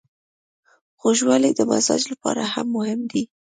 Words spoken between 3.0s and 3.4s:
دی.